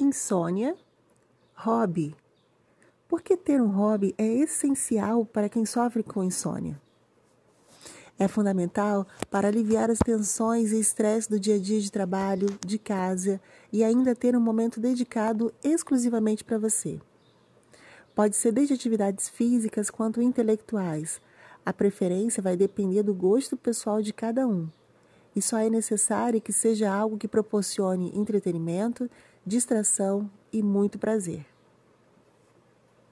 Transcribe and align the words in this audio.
Insônia, 0.00 0.76
hobby. 1.54 2.14
Porque 3.08 3.36
ter 3.36 3.62
um 3.62 3.68
hobby 3.68 4.14
é 4.18 4.26
essencial 4.26 5.24
para 5.24 5.48
quem 5.48 5.64
sofre 5.64 6.02
com 6.02 6.24
insônia. 6.24 6.80
É 8.18 8.26
fundamental 8.26 9.06
para 9.30 9.46
aliviar 9.46 9.88
as 9.90 9.98
tensões 9.98 10.72
e 10.72 10.80
estresse 10.80 11.30
do 11.30 11.38
dia 11.38 11.54
a 11.54 11.58
dia 11.58 11.80
de 11.80 11.92
trabalho, 11.92 12.48
de 12.66 12.78
casa 12.78 13.40
e 13.72 13.84
ainda 13.84 14.14
ter 14.14 14.36
um 14.36 14.40
momento 14.40 14.80
dedicado 14.80 15.54
exclusivamente 15.62 16.42
para 16.42 16.58
você. 16.58 17.00
Pode 18.12 18.34
ser 18.34 18.52
desde 18.52 18.74
atividades 18.74 19.28
físicas 19.28 19.88
quanto 19.88 20.20
intelectuais. 20.20 21.20
A 21.64 21.72
preferência 21.72 22.42
vai 22.42 22.56
depender 22.56 23.04
do 23.04 23.14
gosto 23.14 23.56
pessoal 23.56 24.02
de 24.02 24.12
cada 24.12 24.46
um 24.48 24.68
e 25.36 25.42
só 25.42 25.58
é 25.58 25.68
necessário 25.68 26.40
que 26.40 26.52
seja 26.52 26.90
algo 26.90 27.18
que 27.18 27.28
proporcione 27.28 28.10
entretenimento, 28.16 29.08
distração 29.44 30.30
e 30.50 30.62
muito 30.62 30.98
prazer. 30.98 31.55